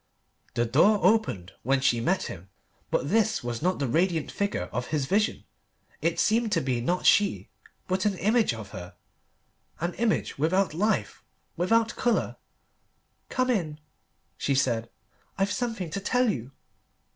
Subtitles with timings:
[0.55, 2.49] The door opened and she met him,
[2.89, 5.43] but this was not the radiant figure of his vision.
[6.01, 7.49] It seemed to be not she,
[7.87, 8.95] but an image of her
[9.79, 11.23] an image without life,
[11.55, 12.37] without colour.
[13.29, 13.79] "Come in,"
[14.39, 14.89] she said;
[15.37, 16.51] "I've something to tell you."